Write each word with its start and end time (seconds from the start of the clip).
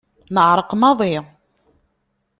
Neεreq 0.35 0.71
maḍi. 0.81 1.15